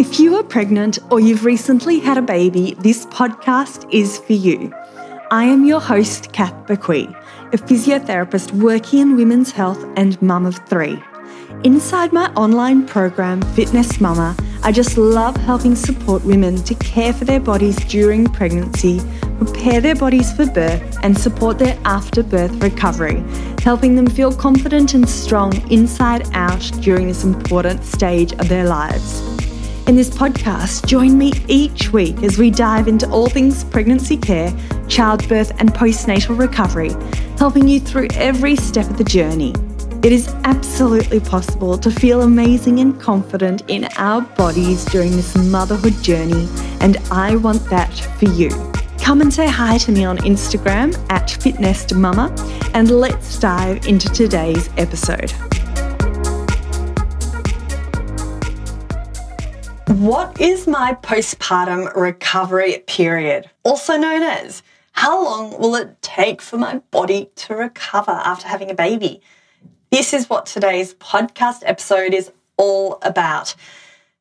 [0.00, 4.72] If you are pregnant or you've recently had a baby, this podcast is for you.
[5.30, 7.14] I am your host, Kath Bequee,
[7.52, 10.98] a physiotherapist working in women's health and mum of three.
[11.64, 17.26] Inside my online program, FitNest Mama, I just love helping support women to care for
[17.26, 19.02] their bodies during pregnancy,
[19.36, 23.22] prepare their bodies for birth, and support their after birth recovery,
[23.60, 29.39] helping them feel confident and strong inside out during this important stage of their lives.
[29.90, 34.54] In this podcast, join me each week as we dive into all things pregnancy care,
[34.86, 36.92] childbirth, and postnatal recovery,
[37.36, 39.52] helping you through every step of the journey.
[40.04, 46.00] It is absolutely possible to feel amazing and confident in our bodies during this motherhood
[46.04, 46.48] journey,
[46.80, 48.50] and I want that for you.
[49.00, 54.70] Come and say hi to me on Instagram at FitNestMama, and let's dive into today's
[54.76, 55.32] episode.
[59.90, 63.50] What is my postpartum recovery period?
[63.64, 68.70] Also known as how long will it take for my body to recover after having
[68.70, 69.20] a baby?
[69.90, 73.56] This is what today's podcast episode is all about.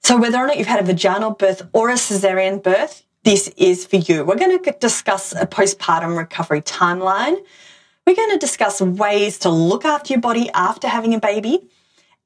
[0.02, 3.86] So, whether or not you've had a vaginal birth or a cesarean birth, this is
[3.86, 4.26] for you.
[4.26, 7.38] We're going to discuss a postpartum recovery timeline.
[8.08, 11.70] We're going to discuss ways to look after your body after having a baby.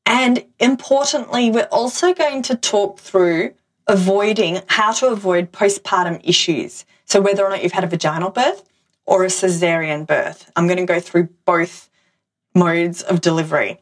[0.06, 3.54] And importantly, we're also going to talk through
[3.88, 6.86] avoiding how to avoid postpartum issues.
[7.06, 8.64] So, whether or not you've had a vaginal birth
[9.06, 11.90] or a cesarean birth, I'm going to go through both
[12.56, 13.80] modes of delivery.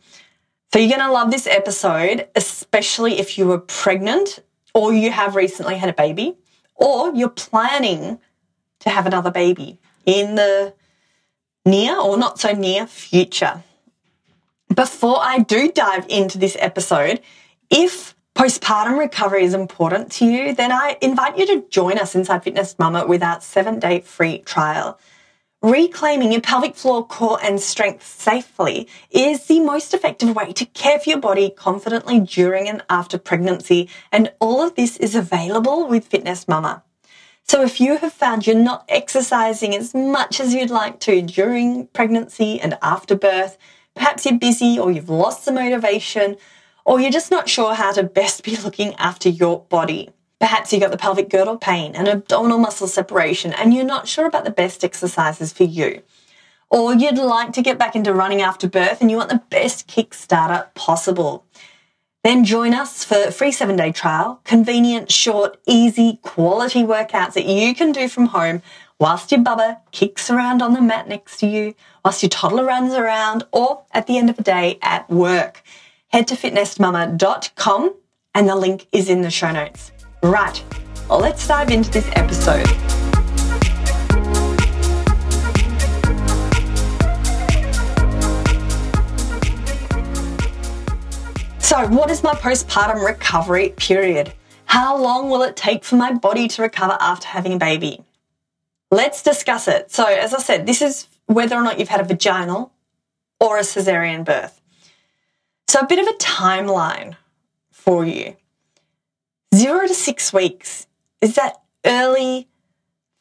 [0.74, 4.40] So, you're going to love this episode, especially if you were pregnant
[4.74, 6.38] or you have recently had a baby
[6.76, 8.20] or you're planning
[8.80, 10.74] to have another baby in the
[11.66, 13.64] near or not so near future.
[14.76, 17.20] Before I do dive into this episode,
[17.70, 22.46] if postpartum recovery is important to you, then I invite you to join us inside
[22.46, 24.98] FitNest Mama with our seven day free trial.
[25.62, 31.00] Reclaiming your pelvic floor, core, and strength safely is the most effective way to care
[31.00, 33.90] for your body confidently during and after pregnancy.
[34.10, 36.84] And all of this is available with FitNest Mama.
[37.44, 41.88] So if you have found you're not exercising as much as you'd like to during
[41.88, 43.58] pregnancy and after birth,
[43.96, 46.38] Perhaps you're busy or you've lost the motivation
[46.86, 50.10] or you're just not sure how to best be looking after your body.
[50.40, 54.26] Perhaps you've got the pelvic girdle pain and abdominal muscle separation and you're not sure
[54.26, 56.02] about the best exercises for you.
[56.70, 59.88] Or you'd like to get back into running after birth and you want the best
[59.88, 61.46] kickstarter possible.
[62.24, 67.46] Then join us for a free seven day trial, convenient, short, easy, quality workouts that
[67.46, 68.62] you can do from home
[69.02, 71.74] whilst your bubba kicks around on the mat next to you,
[72.06, 75.64] whilst your toddler runs around, or at the end of the day at work.
[76.10, 77.96] Head to fitnestmama.com
[78.36, 79.92] and the link is in the show notes.
[80.22, 80.64] Right,
[81.10, 82.68] well, let's dive into this episode.
[91.58, 94.34] So, what is my postpartum recovery period?
[94.66, 98.04] How long will it take for my body to recover after having a baby?
[98.92, 99.90] Let's discuss it.
[99.90, 102.74] So, as I said, this is whether or not you've had a vaginal
[103.40, 104.62] or a cesarean birth.
[105.70, 107.16] So, a bit of a timeline
[107.72, 108.36] for you.
[109.56, 110.88] Zero to six weeks
[111.22, 112.50] is that early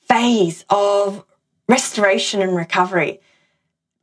[0.09, 1.25] phase of
[1.69, 3.21] restoration and recovery.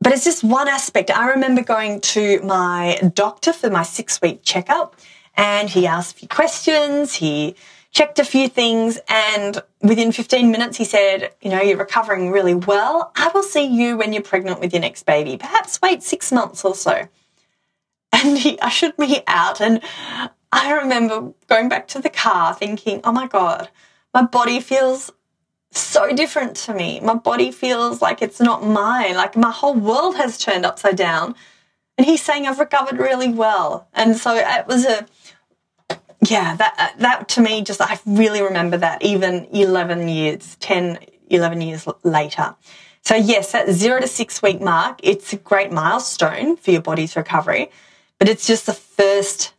[0.00, 1.10] But it's just one aspect.
[1.10, 4.96] I remember going to my doctor for my six week checkup
[5.36, 7.14] and he asked a few questions.
[7.14, 7.56] He
[7.98, 12.54] checked a few things, and within 15 minutes, he said, You know, you're recovering really
[12.54, 13.10] well.
[13.16, 15.36] I will see you when you're pregnant with your next baby.
[15.36, 17.08] Perhaps wait six months or so.
[18.12, 19.82] And he ushered me out, and
[20.52, 23.68] I remember going back to the car thinking, Oh my God,
[24.14, 25.10] my body feels
[25.72, 27.00] so different to me.
[27.00, 29.14] My body feels like it's not mine.
[29.14, 31.34] Like my whole world has turned upside down.
[31.98, 33.88] And he's saying I've recovered really well.
[33.92, 35.04] And so it was a
[36.22, 40.98] yeah, that uh, that to me just I really remember that even 11 years, 10,
[41.30, 42.56] 11 years later.
[43.02, 47.16] So yes, that 0 to 6 week mark, it's a great milestone for your body's
[47.16, 47.70] recovery,
[48.18, 49.54] but it's just the first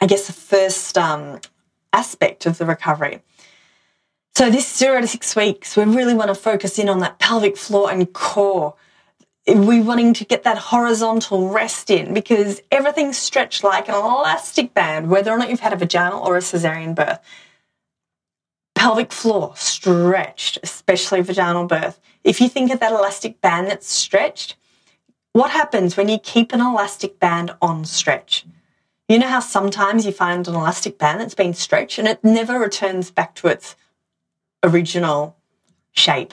[0.00, 1.40] I guess the first um,
[1.92, 3.20] aspect of the recovery.
[4.34, 7.58] So this 0 to 6 weeks, we really want to focus in on that pelvic
[7.58, 8.74] floor and core
[9.54, 15.10] we wanting to get that horizontal rest in because everything's stretched like an elastic band,
[15.10, 17.18] whether or not you've had a vaginal or a cesarean birth.
[18.74, 22.00] Pelvic floor stretched, especially vaginal birth.
[22.24, 24.56] If you think of that elastic band that's stretched,
[25.32, 28.46] what happens when you keep an elastic band on stretch?
[29.08, 32.58] You know how sometimes you find an elastic band that's been stretched and it never
[32.58, 33.76] returns back to its
[34.62, 35.36] original
[35.92, 36.32] shape.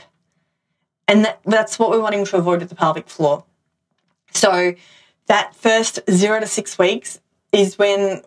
[1.07, 3.45] And that, that's what we're wanting to avoid with the pelvic floor.
[4.33, 4.75] So
[5.27, 7.19] that first zero to six weeks
[7.51, 8.21] is when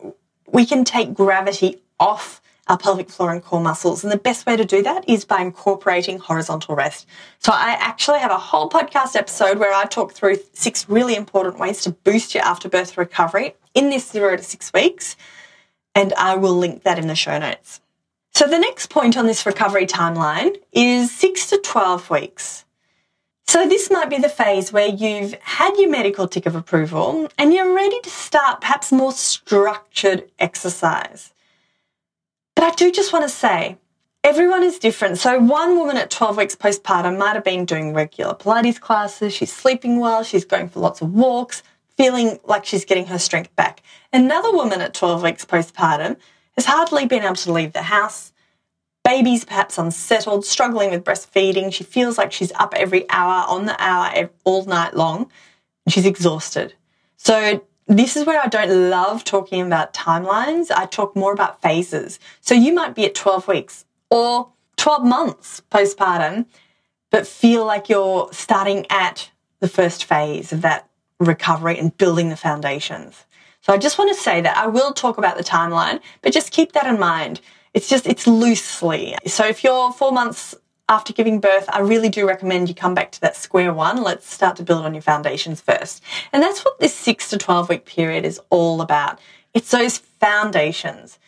[0.47, 2.41] we can take gravity off
[2.71, 4.05] our pelvic floor and core muscles.
[4.05, 7.07] And the best way to do that is by incorporating horizontal rest.
[7.41, 11.59] So I actually have a whole podcast episode where I talk through six really important
[11.59, 15.17] ways to boost your afterbirth recovery in this zero to six weeks.
[15.97, 17.81] And I will link that in the show notes.
[18.33, 22.65] So the next point on this recovery timeline is six to 12 weeks.
[23.51, 27.53] So this might be the phase where you've had your medical tick of approval and
[27.53, 31.35] you're ready to start perhaps more structured exercise.
[32.55, 33.77] But I do just want to say,
[34.23, 35.19] everyone is different.
[35.19, 39.53] So one woman at 12 weeks postpartum might have been doing regular Pilates classes, she's
[39.53, 41.65] sleeping well, she's going for lots of walks,
[41.97, 43.83] feeling like she's getting her strength back.
[44.13, 46.17] Another woman at 12 weeks postpartum
[46.55, 48.33] has hardly been able to leave the house,
[49.05, 51.73] Baby's perhaps unsettled, struggling with breastfeeding.
[51.73, 55.31] She feels like she's up every hour on the hour all night long
[55.85, 56.75] and she's exhausted.
[57.17, 60.71] So this is where I don't love talking about timelines.
[60.71, 62.21] I talk more about phases.
[62.41, 66.47] So you might be at 12 weeks or 12 months postpartum,
[67.11, 70.89] but feel like you're starting at the first phase of that
[71.19, 73.25] recovery and building the foundations.
[73.61, 76.51] So I just want to say that I will talk about the timeline, but just
[76.51, 77.41] keep that in mind.
[77.75, 79.17] It's just, it's loosely.
[79.27, 80.55] So if you're four months
[80.89, 84.03] after giving birth, I really do recommend you come back to that square one.
[84.03, 86.03] Let's start to build on your foundations first.
[86.33, 89.21] And that's what this six to 12 week period is all about.
[89.55, 91.19] It's those foundations.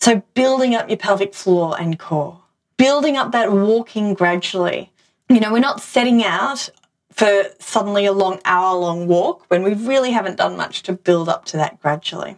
[0.00, 2.40] So building up your pelvic floor and core,
[2.76, 4.92] building up that walking gradually.
[5.28, 6.70] You know, we're not setting out
[7.10, 11.28] for suddenly a long hour long walk when we really haven't done much to build
[11.28, 12.36] up to that gradually.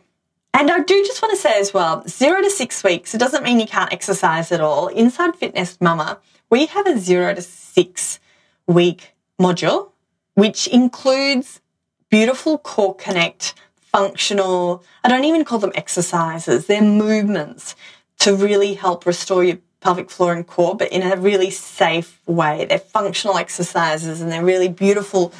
[0.61, 3.45] And I do just want to say as well, zero to six weeks, it doesn't
[3.45, 4.89] mean you can't exercise at all.
[4.89, 6.19] Inside FitNest Mama,
[6.51, 8.21] we have a zero to six
[8.67, 9.93] week module,
[10.35, 11.63] which includes
[12.11, 17.75] beautiful core connect, functional, I don't even call them exercises, they're movements
[18.19, 22.67] to really help restore your pelvic floor and core, but in a really safe way.
[22.67, 25.33] They're functional exercises and they're really beautiful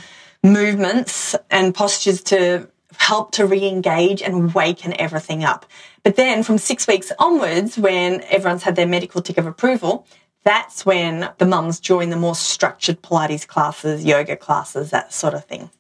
[0.43, 5.67] movements and postures to help to re-engage and waken everything up.
[6.03, 10.07] But then from six weeks onwards, when everyone's had their medical tick of approval,
[10.43, 15.45] that's when the mums join the more structured Pilates classes, yoga classes, that sort of
[15.45, 15.71] thing.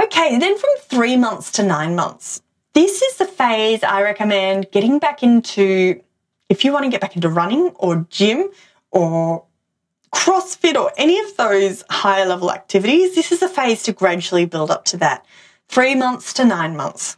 [0.00, 2.40] Okay, then from three months to nine months,
[2.72, 6.00] this is the phase I recommend getting back into
[6.48, 8.50] if you want to get back into running or gym
[8.90, 9.44] or
[10.14, 14.70] CrossFit or any of those higher level activities, this is a phase to gradually build
[14.70, 15.26] up to that
[15.68, 17.16] three months to nine months.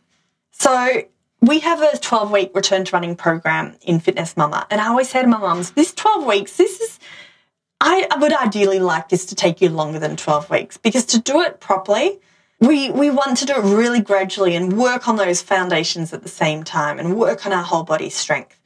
[0.53, 1.05] So
[1.41, 4.67] we have a 12 week return to running program in FitNest Mama.
[4.71, 6.99] And I always say to my mums, this 12 weeks, this is,
[7.81, 11.41] I, would ideally like this to take you longer than 12 weeks because to do
[11.41, 12.19] it properly,
[12.61, 16.29] we, we want to do it really gradually and work on those foundations at the
[16.29, 18.61] same time and work on our whole body strength.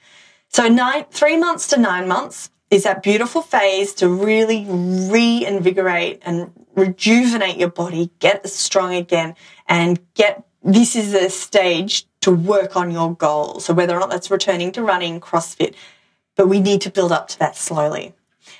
[0.48, 6.50] So nine, three months to nine months is that beautiful phase to really reinvigorate and
[6.74, 9.34] rejuvenate your body, get strong again,
[9.68, 13.66] and get this is a stage to work on your goals.
[13.66, 15.74] So whether or not that's returning to running, CrossFit,
[16.36, 18.14] but we need to build up to that slowly.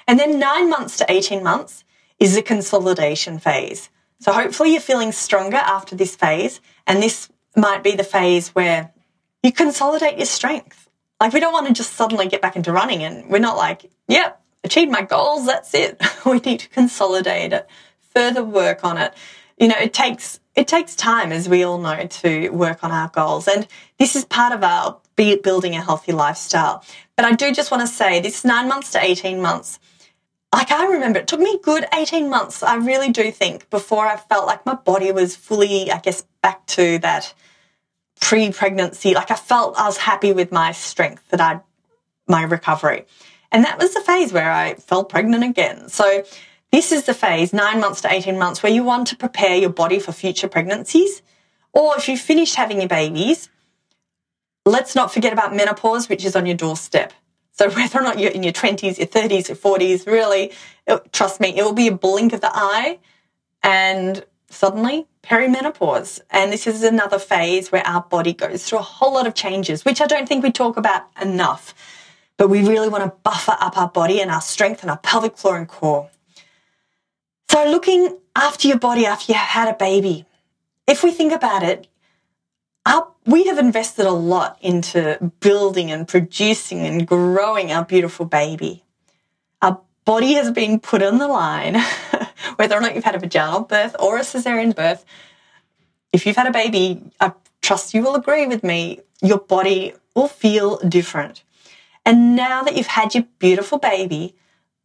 [0.07, 1.85] And then nine months to 18 months
[2.19, 3.89] is the consolidation phase.
[4.21, 6.61] So hopefully you're feeling stronger after this phase.
[6.87, 8.93] And this might be the phase where
[9.43, 10.89] you consolidate your strength.
[11.21, 13.91] Like we don't want to just suddenly get back into running and we're not like,
[14.09, 16.03] yep, achieved my goals, that's it.
[16.27, 17.69] we need to consolidate it,
[18.15, 19.15] further work on it.
[19.59, 23.09] You know, it takes it takes time, as we all know, to work on our
[23.09, 23.49] goals.
[23.49, 23.67] And
[23.99, 26.85] this is part of our building a healthy lifestyle.
[27.17, 29.79] But I do just want to say this nine months to 18 months.
[30.53, 32.63] Like I remember it took me good 18 months.
[32.63, 36.65] I really do think before I felt like my body was fully, I guess, back
[36.67, 37.35] to that
[38.21, 39.15] pre pregnancy.
[39.15, 41.61] Like I felt I was happy with my strength that I,
[42.29, 43.07] my recovery.
[43.51, 45.89] And that was the phase where I fell pregnant again.
[45.89, 46.25] So
[46.75, 49.71] this is the phase, nine months to 18 months, where you want to prepare your
[49.71, 51.23] body for future pregnancies.
[51.73, 53.49] Or if you've finished having your babies,
[54.67, 57.13] let's not forget about menopause, which is on your doorstep.
[57.53, 60.53] So whether or not you're in your 20s, your 30s, your 40s, really,
[60.87, 62.99] it, trust me, it will be a blink of the eye
[63.63, 66.21] and suddenly perimenopause.
[66.31, 69.85] And this is another phase where our body goes through a whole lot of changes,
[69.85, 71.73] which I don't think we talk about enough.
[72.37, 75.37] But we really want to buffer up our body and our strength and our pelvic
[75.37, 76.11] floor and core.
[77.55, 80.27] So, looking after your body after you have had a baby,
[80.89, 81.87] if we think about it,
[82.85, 88.83] our, we have invested a lot into building and producing and growing our beautiful baby.
[89.63, 91.81] Our body has been put on the line,
[92.57, 95.05] whether or not you've had a vaginal birth or a cesarean birth.
[96.13, 100.27] If you've had a baby, I trust you will agree with me, your body will
[100.27, 101.45] feel different.
[102.05, 104.35] And now that you've had your beautiful baby,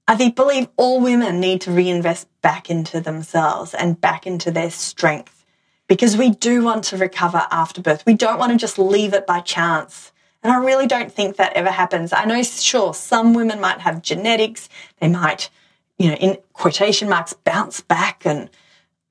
[0.10, 5.46] I believe all women need to reinvest back into themselves and back into their strength
[5.88, 8.04] because we do want to recover after birth.
[8.08, 10.12] We don't want to just leave it by chance.
[10.42, 12.12] And I really don't think that ever happens.
[12.12, 14.68] I know, sure, some women might have genetics.
[15.00, 15.52] They might,
[16.00, 18.50] you know, in quotation marks, bounce back and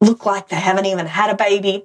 [0.01, 1.85] look like they haven't even had a baby.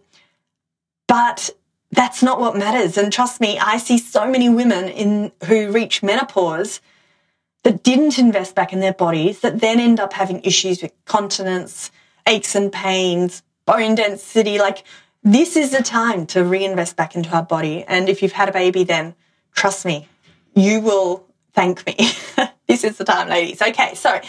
[1.07, 1.51] But
[1.91, 2.97] that's not what matters.
[2.97, 6.81] And trust me, I see so many women in who reach menopause
[7.63, 11.91] that didn't invest back in their bodies that then end up having issues with continence,
[12.27, 14.59] aches and pains, bone density.
[14.59, 14.83] Like
[15.23, 17.83] this is the time to reinvest back into our body.
[17.87, 19.15] And if you've had a baby, then
[19.53, 20.07] trust me,
[20.55, 21.95] you will thank me.
[22.67, 23.61] this is the time, ladies.
[23.61, 23.95] Okay.
[23.95, 24.19] So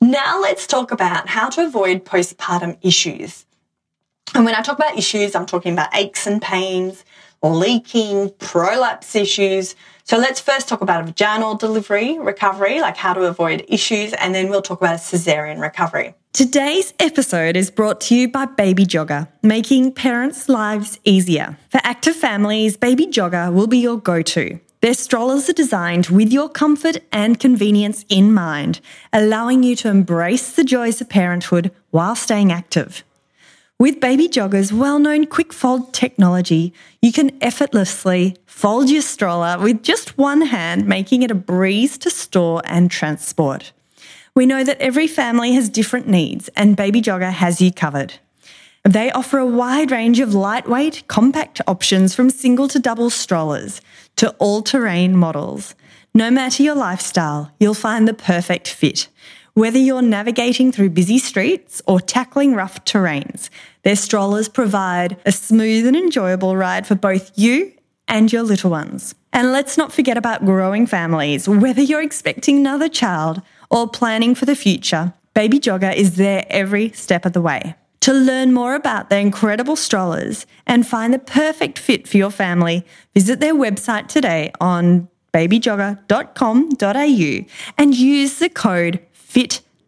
[0.00, 3.46] now let's talk about how to avoid postpartum issues.
[4.34, 7.04] And when I talk about issues, I'm talking about aches and pains,
[7.42, 9.74] leaking, prolapse issues.
[10.04, 14.34] So let's first talk about a vaginal delivery recovery, like how to avoid issues, and
[14.34, 16.14] then we'll talk about a cesarean recovery.
[16.32, 21.58] Today's episode is brought to you by Baby Jogger, making parents' lives easier.
[21.68, 24.58] For active families, Baby Jogger will be your go to.
[24.80, 28.80] Their strollers are designed with your comfort and convenience in mind,
[29.12, 33.04] allowing you to embrace the joys of parenthood while staying active.
[33.82, 39.82] With Baby Jogger's well known quick fold technology, you can effortlessly fold your stroller with
[39.82, 43.72] just one hand, making it a breeze to store and transport.
[44.36, 48.14] We know that every family has different needs, and Baby Jogger has you covered.
[48.84, 53.80] They offer a wide range of lightweight, compact options from single to double strollers
[54.14, 55.74] to all terrain models.
[56.14, 59.08] No matter your lifestyle, you'll find the perfect fit.
[59.54, 63.50] Whether you're navigating through busy streets or tackling rough terrains,
[63.82, 67.72] their strollers provide a smooth and enjoyable ride for both you
[68.08, 69.14] and your little ones.
[69.32, 71.48] And let's not forget about growing families.
[71.48, 76.92] Whether you're expecting another child or planning for the future, Baby Jogger is there every
[76.92, 77.74] step of the way.
[78.00, 82.84] To learn more about their incredible strollers and find the perfect fit for your family,
[83.14, 87.46] visit their website today on babyjogger.com.au
[87.78, 89.00] and use the code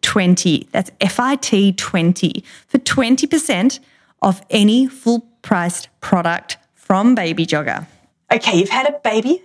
[0.05, 0.69] FIT20.
[0.71, 3.79] That's F I T 20 for 20%
[4.21, 7.87] off any full priced product from Baby Jogger.
[8.31, 9.43] Okay, you've had a baby,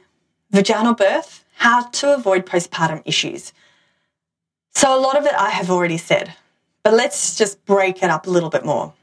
[0.51, 3.53] vaginal birth, how to avoid postpartum issues.
[4.75, 6.35] So, a lot of it I have already said,
[6.83, 8.95] but let's just break it up a little bit more.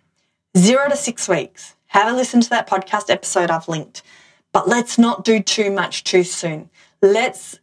[0.57, 1.75] Zero to six weeks.
[1.87, 4.01] Have a listen to that podcast episode I've linked,
[4.51, 6.69] but let's not do too much too soon.
[7.01, 7.59] Let's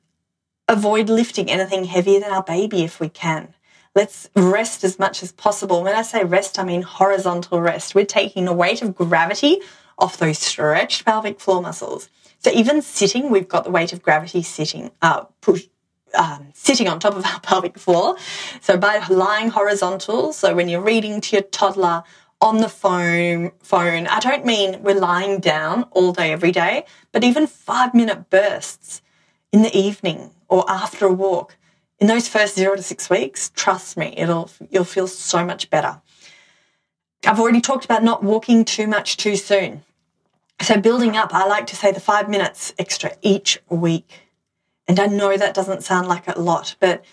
[0.68, 3.53] avoid lifting anything heavier than our baby if we can.
[3.94, 5.84] Let's rest as much as possible.
[5.84, 7.94] When I say rest, I mean horizontal rest.
[7.94, 9.60] We're taking the weight of gravity
[9.98, 12.08] off those stretched pelvic floor muscles.
[12.40, 15.66] So even sitting, we've got the weight of gravity sitting, uh, push,
[16.12, 18.16] um, sitting on top of our pelvic floor.
[18.60, 22.02] So by lying horizontal, so when you're reading to your toddler
[22.40, 27.22] on the phone, phone, I don't mean we're lying down all day, every day, but
[27.22, 29.02] even five minute bursts
[29.52, 31.56] in the evening or after a walk.
[32.00, 36.00] In those first zero to six weeks, trust me, it'll you'll feel so much better.
[37.26, 39.82] I've already talked about not walking too much too soon.
[40.60, 44.22] So building up, I like to say the five minutes extra each week.
[44.86, 47.04] And I know that doesn't sound like a lot, but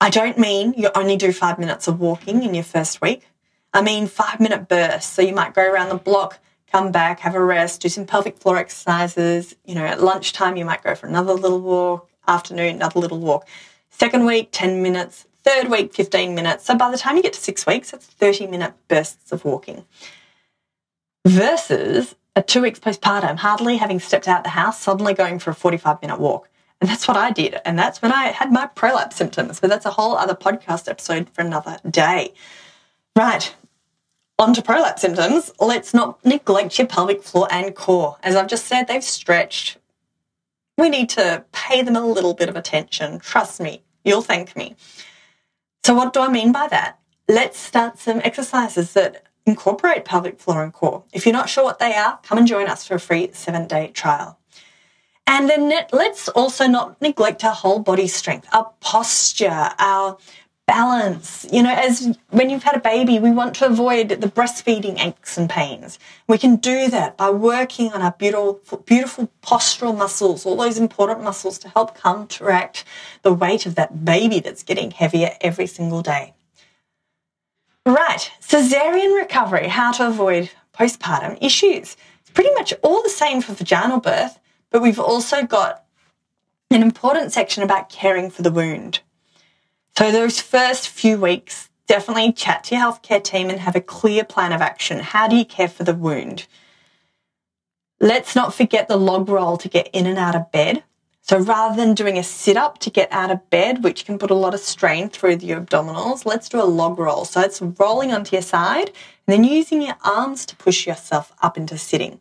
[0.00, 3.28] I don't mean you only do five minutes of walking in your first week.
[3.72, 5.12] I mean five minute bursts.
[5.12, 6.40] So you might go around the block,
[6.70, 9.54] come back, have a rest, do some pelvic floor exercises.
[9.64, 13.46] You know, at lunchtime, you might go for another little walk, afternoon, another little walk.
[13.90, 15.26] Second week, 10 minutes.
[15.42, 16.64] Third week, 15 minutes.
[16.64, 19.84] So by the time you get to six weeks, it's 30 minute bursts of walking.
[21.26, 25.54] Versus a two weeks postpartum, hardly having stepped out the house, suddenly going for a
[25.54, 26.48] 45 minute walk.
[26.80, 27.56] And that's what I did.
[27.64, 29.60] And that's when I had my prolapse symptoms.
[29.60, 32.32] But that's a whole other podcast episode for another day.
[33.14, 33.54] Right.
[34.38, 35.52] On to prolapse symptoms.
[35.60, 38.16] Let's not neglect your pelvic floor and core.
[38.22, 39.76] As I've just said, they've stretched.
[40.80, 43.18] We need to pay them a little bit of attention.
[43.18, 44.76] Trust me, you'll thank me.
[45.84, 46.98] So, what do I mean by that?
[47.28, 51.04] Let's start some exercises that incorporate pelvic floor and core.
[51.12, 53.66] If you're not sure what they are, come and join us for a free seven
[53.66, 54.38] day trial.
[55.26, 60.16] And then let's also not neglect our whole body strength, our posture, our
[60.70, 61.44] balance.
[61.50, 65.36] You know, as when you've had a baby, we want to avoid the breastfeeding aches
[65.36, 65.98] and pains.
[66.28, 71.24] We can do that by working on our beautiful, beautiful postural muscles, all those important
[71.24, 72.84] muscles to help counteract
[73.22, 76.34] the weight of that baby that's getting heavier every single day.
[77.84, 81.96] Right, cesarean recovery, how to avoid postpartum issues.
[82.20, 84.38] It's pretty much all the same for vaginal birth,
[84.70, 85.84] but we've also got
[86.70, 89.00] an important section about caring for the wound.
[89.96, 94.24] So, those first few weeks, definitely chat to your healthcare team and have a clear
[94.24, 95.00] plan of action.
[95.00, 96.46] How do you care for the wound?
[98.00, 100.84] Let's not forget the log roll to get in and out of bed.
[101.22, 104.30] So rather than doing a sit up to get out of bed, which can put
[104.30, 107.24] a lot of strain through the abdominals, let's do a log roll.
[107.24, 108.94] So it's rolling onto your side and
[109.26, 112.20] then using your arms to push yourself up into sitting.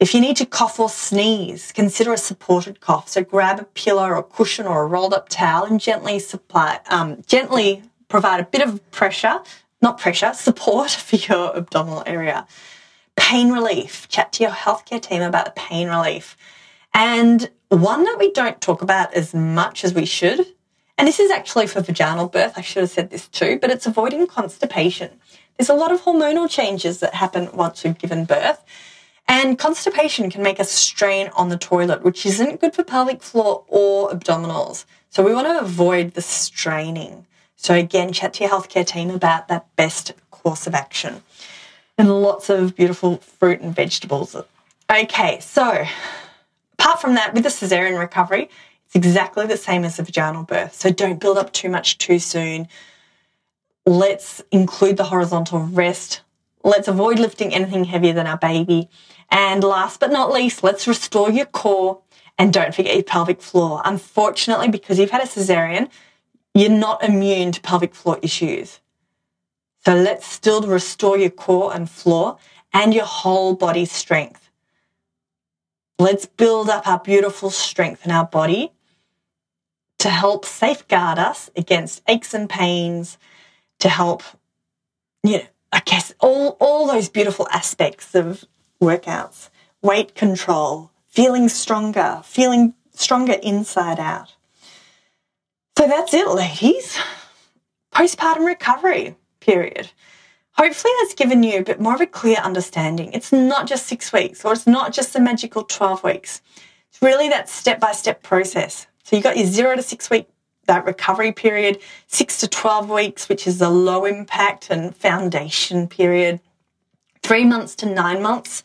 [0.00, 3.10] If you need to cough or sneeze, consider a supported cough.
[3.10, 6.80] So grab a pillow or a cushion or a rolled up towel and gently supply,
[6.88, 9.40] um, gently provide a bit of pressure,
[9.82, 12.46] not pressure, support for your abdominal area.
[13.16, 14.08] Pain relief.
[14.08, 16.34] Chat to your healthcare team about the pain relief.
[16.94, 20.46] And one that we don't talk about as much as we should,
[20.96, 23.86] and this is actually for vaginal birth, I should have said this too, but it's
[23.86, 25.10] avoiding constipation.
[25.58, 28.64] There's a lot of hormonal changes that happen once we've given birth.
[29.30, 33.64] And constipation can make us strain on the toilet, which isn't good for pelvic floor
[33.68, 34.86] or abdominals.
[35.08, 37.26] So we want to avoid the straining.
[37.54, 41.22] So again, chat to your healthcare team about that best course of action.
[41.96, 44.34] And lots of beautiful fruit and vegetables.
[44.90, 45.86] Okay, so
[46.72, 48.50] apart from that, with the cesarean recovery,
[48.86, 50.74] it's exactly the same as a vaginal birth.
[50.74, 52.66] So don't build up too much too soon.
[53.86, 56.22] Let's include the horizontal rest.
[56.64, 58.90] Let's avoid lifting anything heavier than our baby.
[59.30, 62.00] And last but not least, let's restore your core
[62.38, 63.82] and don't forget your pelvic floor.
[63.84, 65.88] Unfortunately, because you've had a cesarean,
[66.54, 68.80] you're not immune to pelvic floor issues.
[69.84, 72.38] So let's still restore your core and floor
[72.72, 74.50] and your whole body strength.
[75.98, 78.72] Let's build up our beautiful strength in our body
[79.98, 83.18] to help safeguard us against aches and pains,
[83.80, 84.22] to help,
[85.22, 88.44] you know, I guess all, all those beautiful aspects of
[88.80, 89.50] workouts,
[89.82, 94.34] weight control, feeling stronger, feeling stronger inside out.
[95.78, 96.98] So that's it, ladies.
[97.94, 99.90] Postpartum recovery period.
[100.52, 103.12] Hopefully, that's given you a bit more of a clear understanding.
[103.12, 106.42] It's not just six weeks or it's not just the magical 12 weeks.
[106.90, 108.86] It's really that step by step process.
[109.04, 110.28] So you've got your zero to six week
[110.66, 116.40] that recovery period, six to 12 weeks, which is the low impact and foundation period,
[117.22, 118.62] three months to nine months,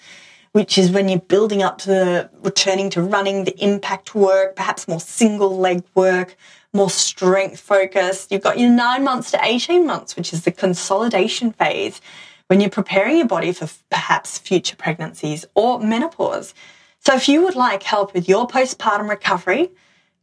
[0.51, 4.99] which is when you're building up to returning to running, the impact work, perhaps more
[4.99, 6.35] single leg work,
[6.73, 8.31] more strength focused.
[8.31, 11.99] You've got your nine months to 18 months, which is the consolidation phase
[12.47, 16.53] when you're preparing your body for perhaps future pregnancies or menopause.
[16.99, 19.71] So if you would like help with your postpartum recovery,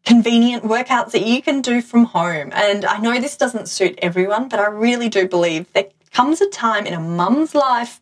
[0.04, 2.50] convenient workouts that you can do from home.
[2.52, 6.48] And I know this doesn't suit everyone, but I really do believe there comes a
[6.48, 8.00] time in a mum's life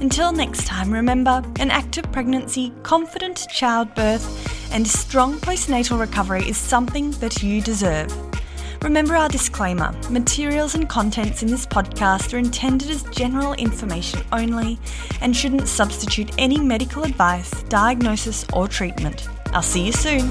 [0.00, 7.10] Until next time, remember an active pregnancy, confident childbirth, and strong postnatal recovery is something
[7.12, 8.12] that you deserve.
[8.82, 14.78] Remember our disclaimer materials and contents in this podcast are intended as general information only
[15.20, 19.28] and shouldn't substitute any medical advice, diagnosis, or treatment.
[19.52, 20.30] I'll see you soon.